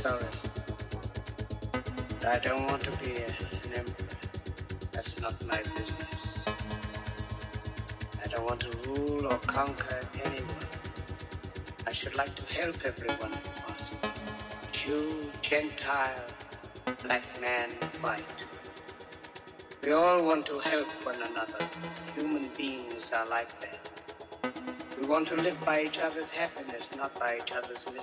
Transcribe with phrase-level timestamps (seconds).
[0.00, 0.24] sorry.
[2.26, 3.34] I don't want to be an
[3.74, 4.16] emperor.
[4.92, 6.40] That's not my business.
[8.24, 10.68] I don't want to rule or conquer anyone.
[11.86, 14.10] I should like to help everyone if possible.
[14.72, 16.24] Jew, Gentile,
[17.02, 17.68] black man,
[18.00, 18.46] white.
[19.84, 21.68] We all want to help one another.
[22.16, 23.80] Human beings are like that.
[24.98, 27.99] We want to live by each other's happiness, not by each other's misery.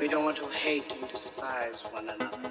[0.00, 2.50] We don't want to hate and despise one another.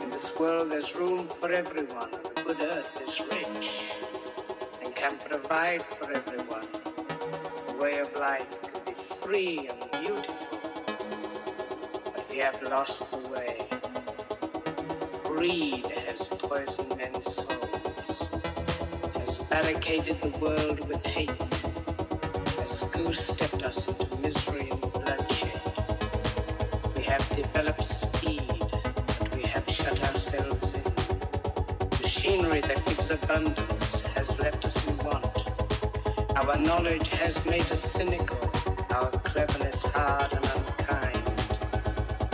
[0.00, 3.96] In this world, there's room for everyone, the good earth is rich
[4.80, 6.68] and can provide for everyone.
[7.66, 10.60] The way of life can be free and beautiful,
[12.04, 13.66] but we have lost the way.
[15.24, 18.28] Greed has poisoned men's souls,
[19.16, 21.30] has barricaded the world with hate,
[22.60, 24.70] has goose-stepped us into misery
[32.48, 35.36] That gives abundance has left us in want.
[36.34, 38.40] Our knowledge has made us cynical,
[38.90, 41.22] our cleverness hard and unkind.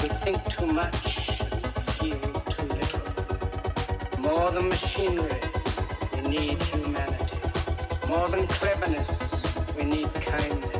[0.00, 1.40] We think too much
[1.98, 4.20] feel too little.
[4.20, 5.40] More than machinery,
[6.12, 7.38] we need humanity.
[8.08, 9.10] More than cleverness,
[9.76, 10.73] we need kindness.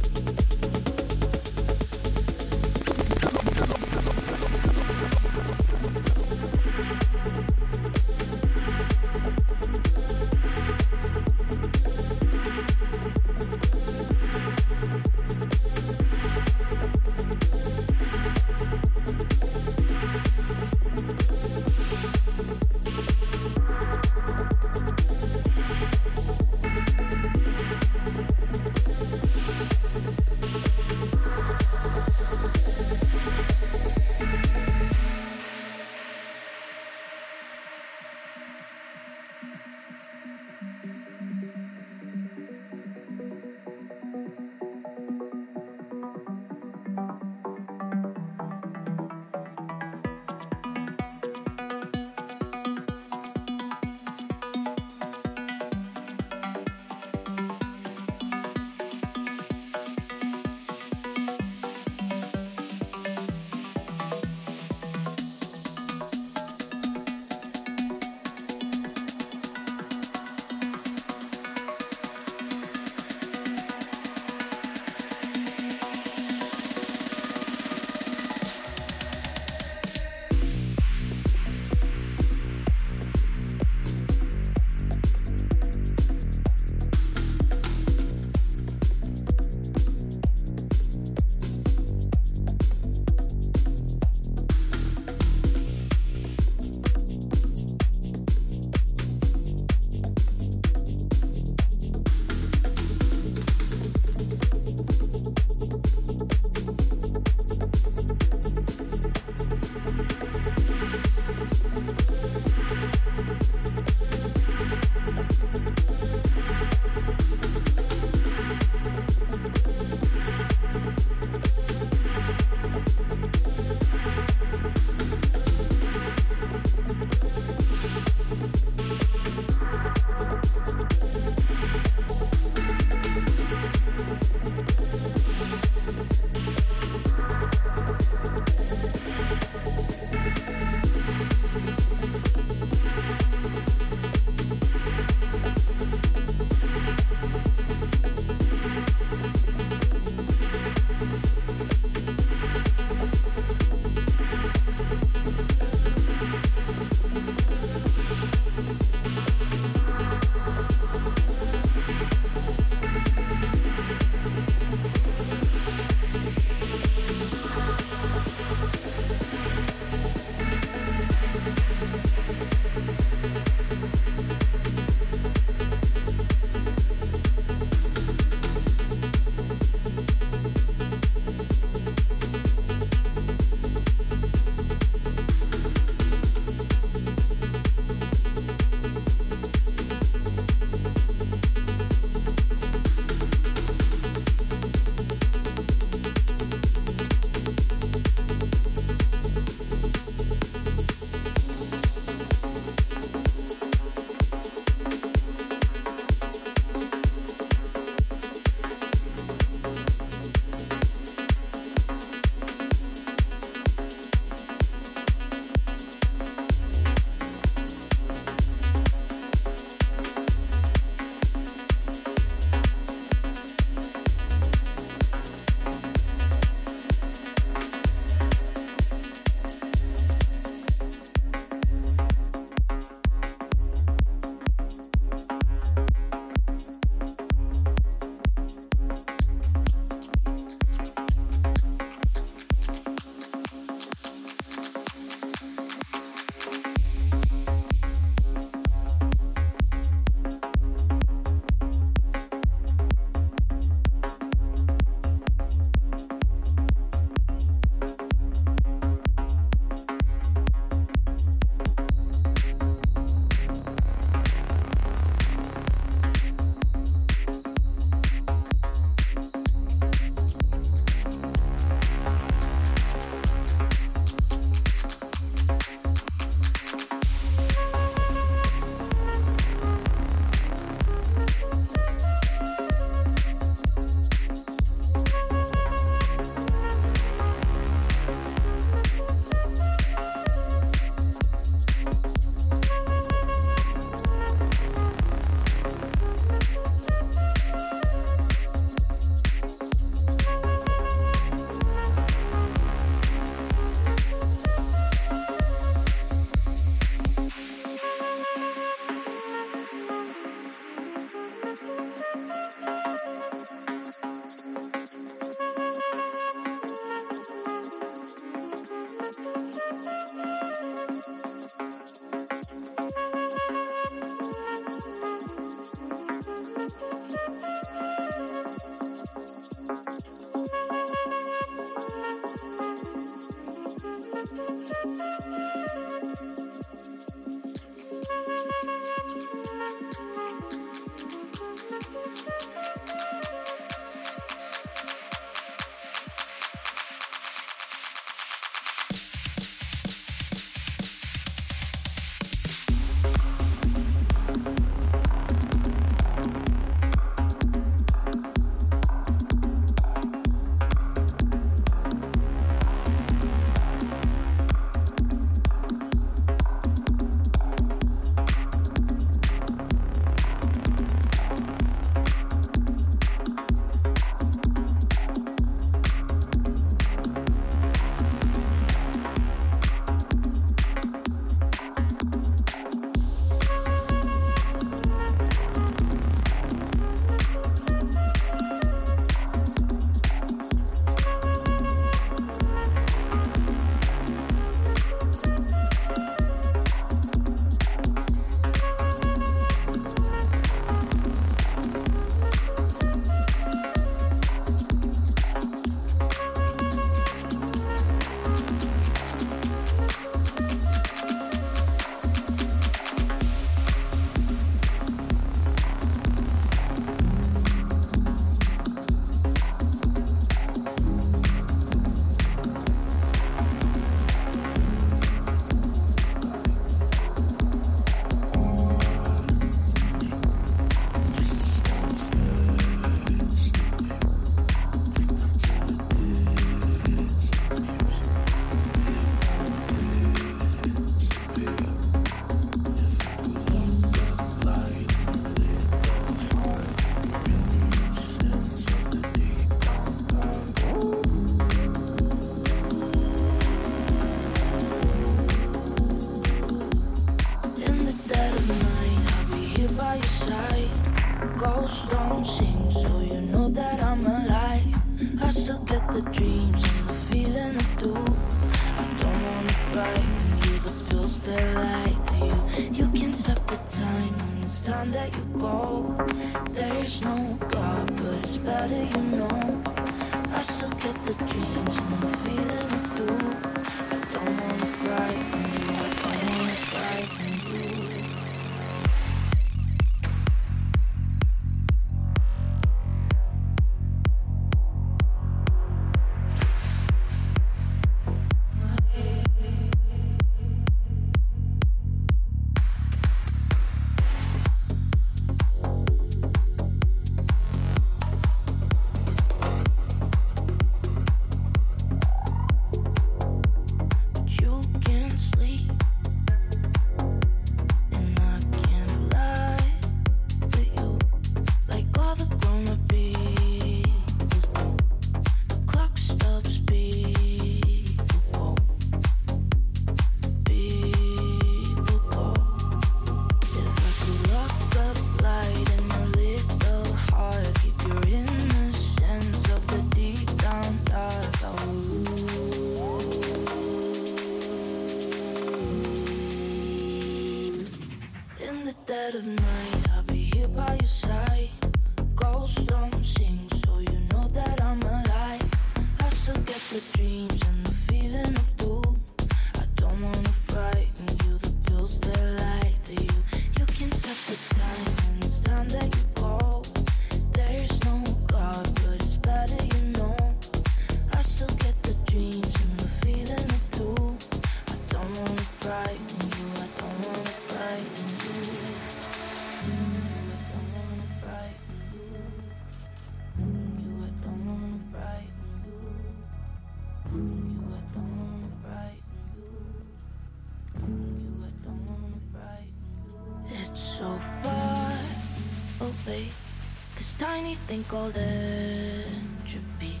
[597.70, 600.00] something called entropy.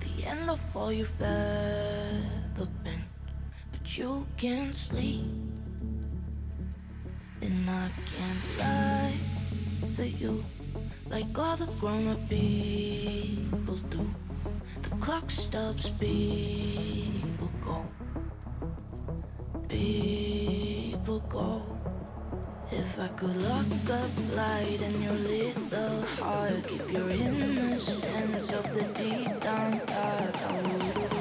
[0.00, 3.04] The end of all you've ever been.
[3.72, 5.26] But you can't sleep.
[7.42, 9.12] And I can't lie
[9.96, 10.42] to you
[11.10, 14.08] like all the grown up people do.
[14.82, 16.13] The clock stops beating.
[23.04, 29.40] I could lock up light in your little heart, keep your innocence of the deep
[29.40, 30.36] down dark.
[30.48, 31.13] I would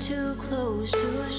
[0.00, 1.32] too close to a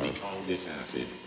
[0.00, 1.02] We call this acid.
[1.02, 1.17] Acid.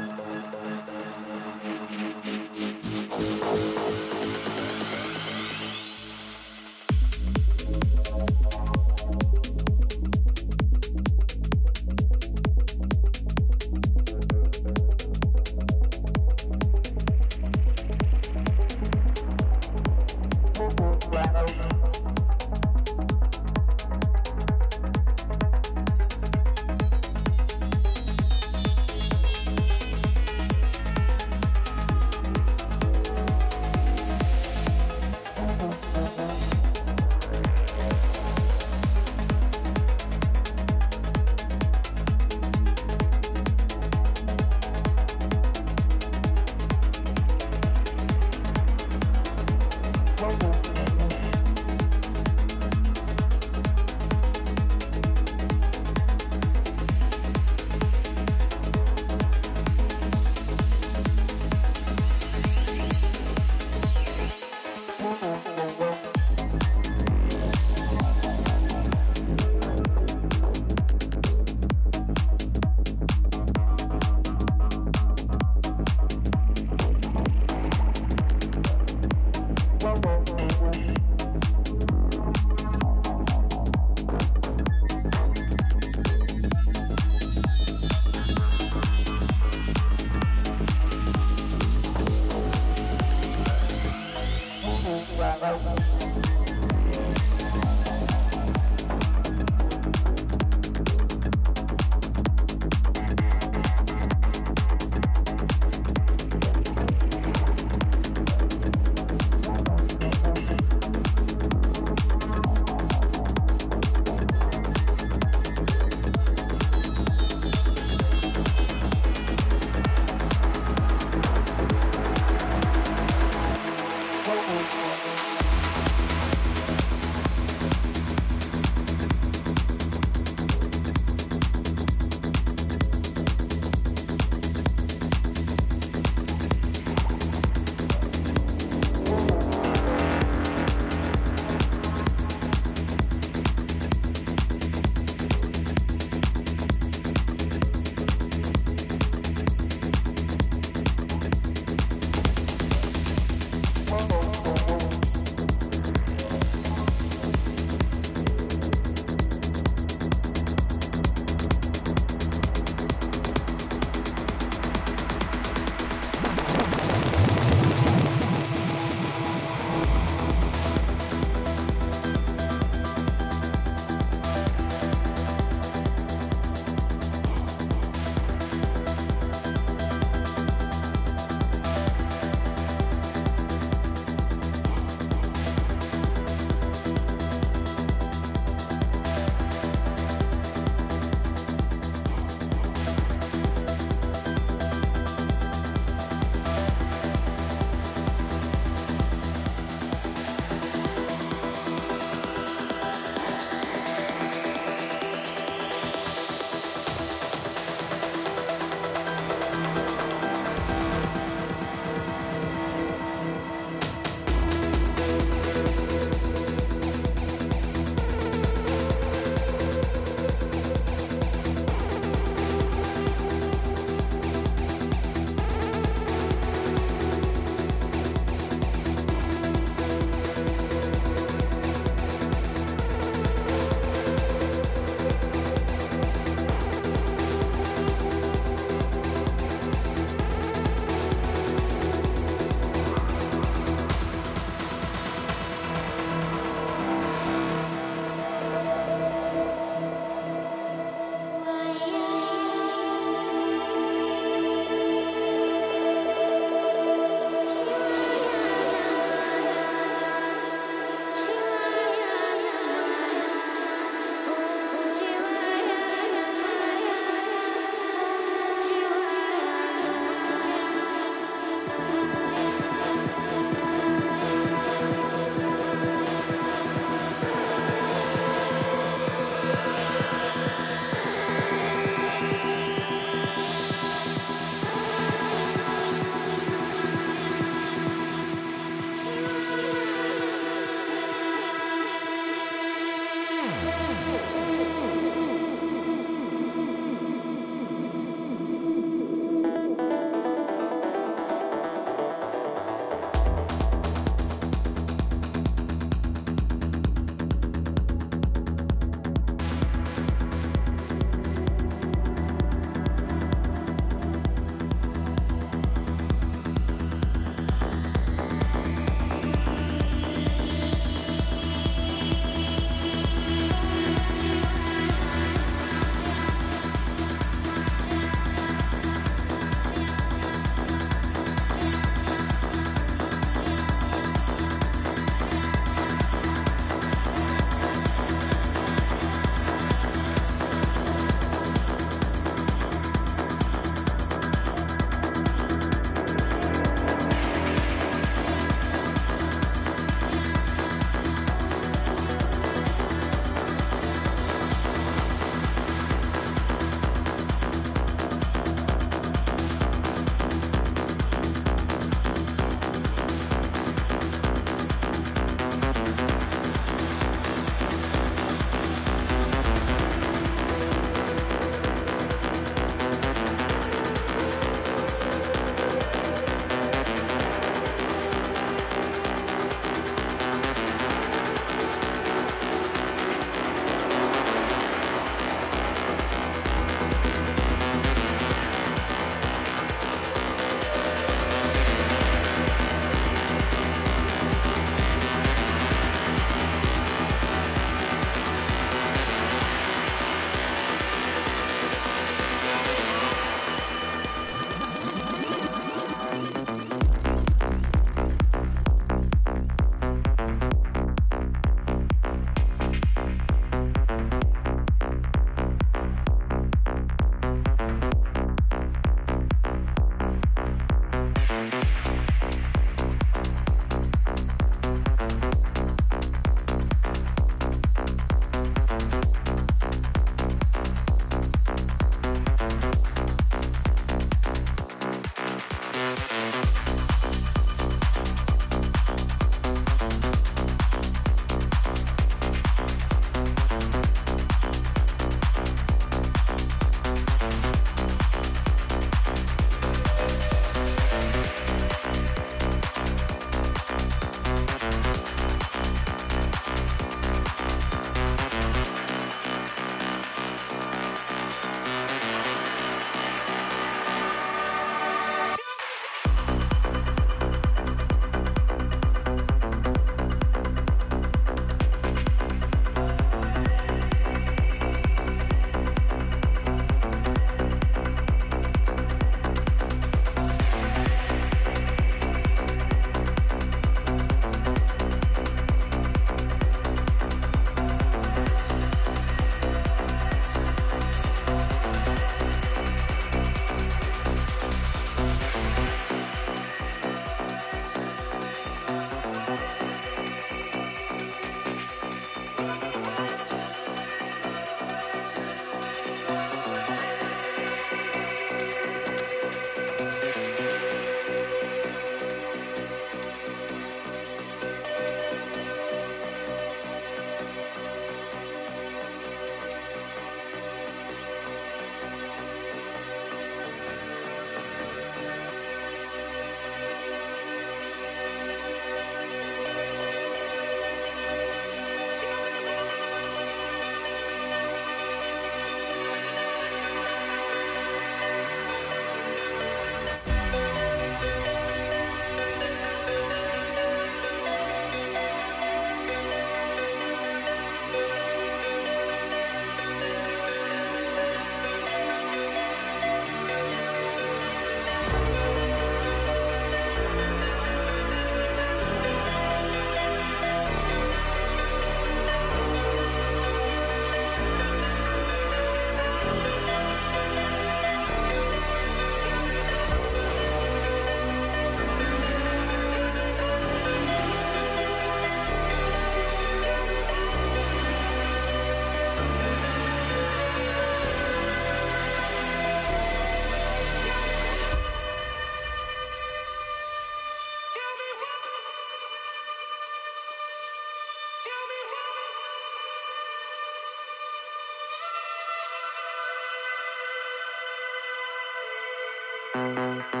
[599.33, 600.00] Música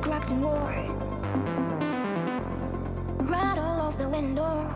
[0.00, 0.70] cracked and war.
[3.18, 4.70] Rattle of the window.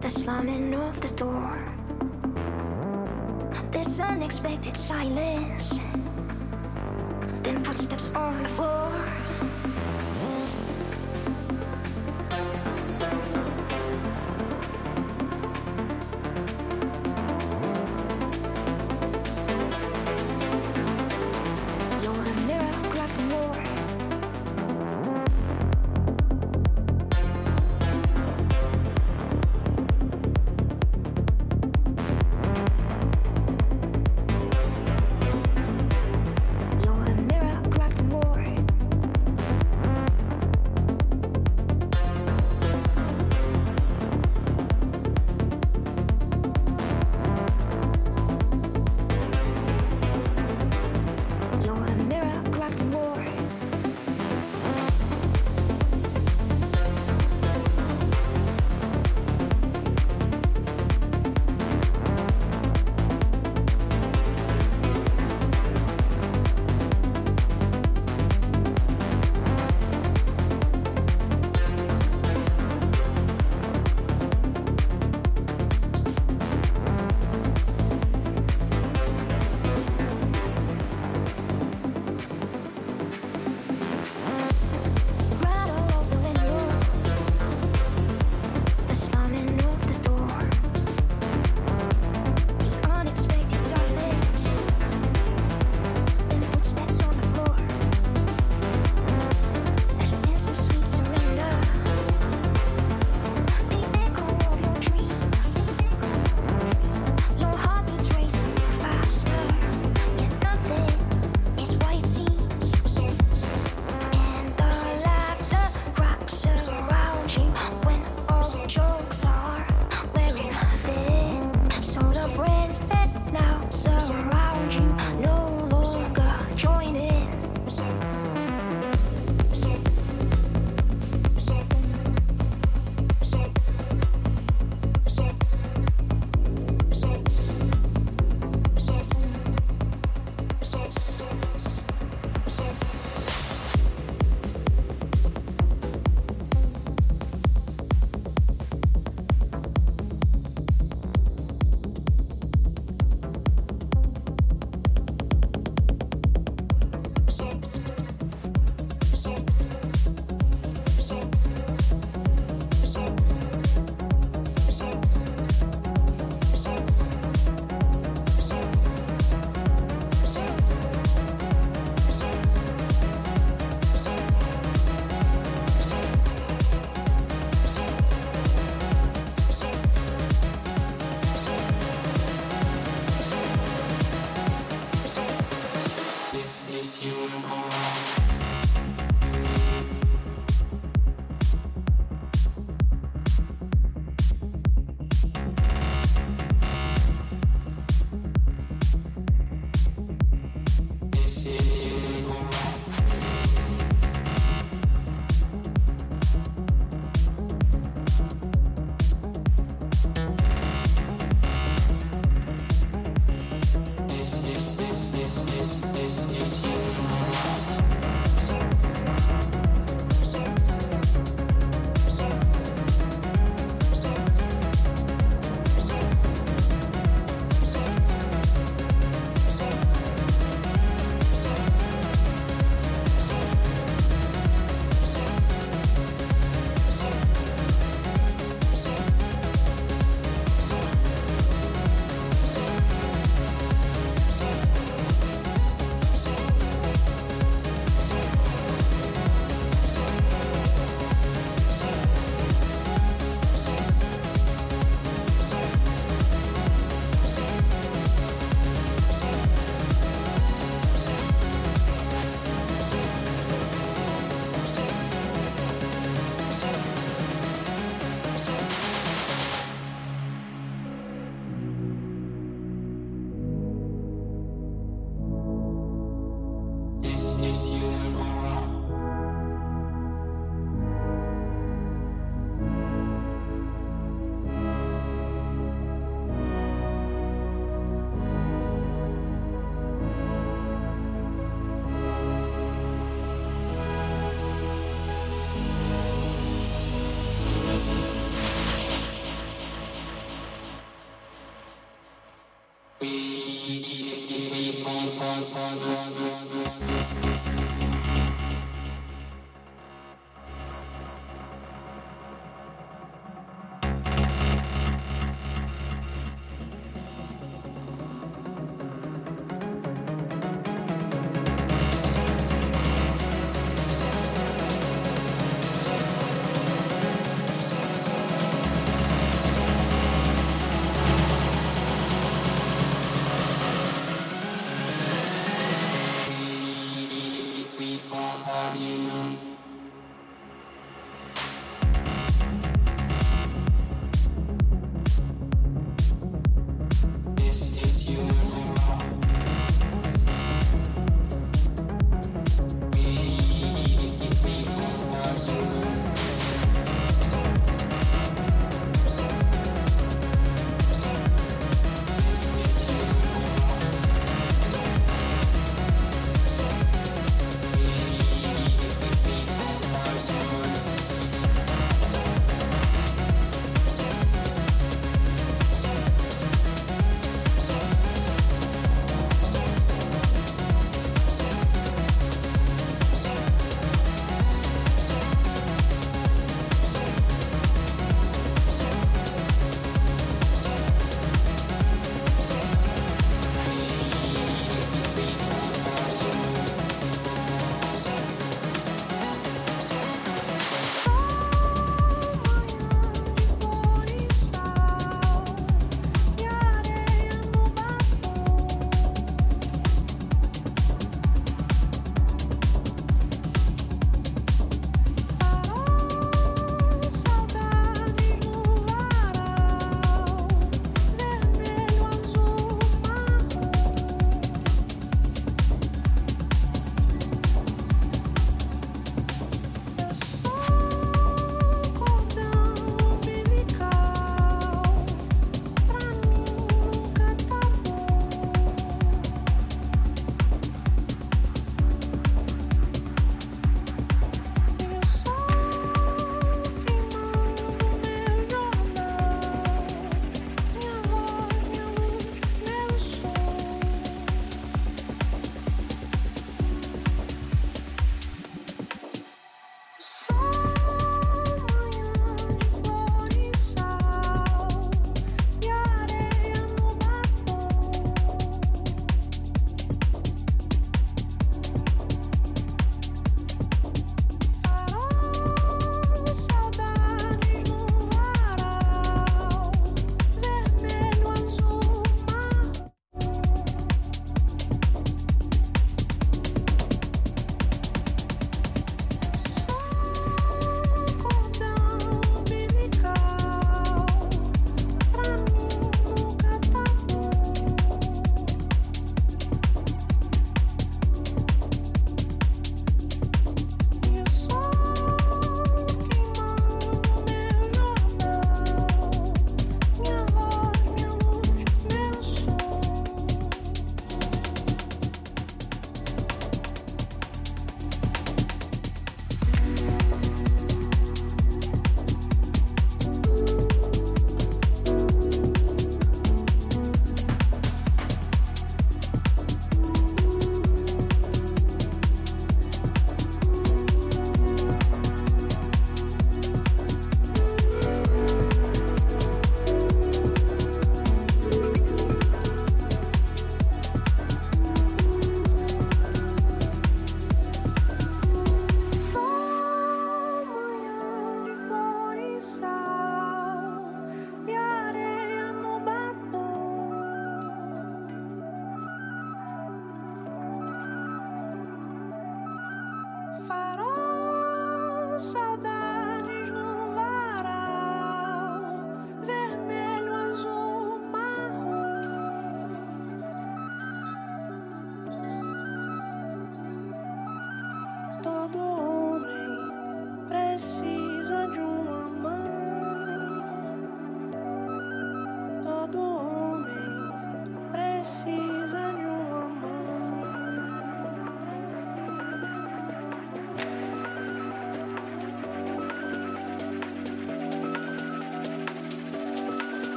[0.00, 1.58] The slamming of the door.
[3.70, 5.78] This unexpected silence.
[7.42, 8.92] Then footsteps on the floor.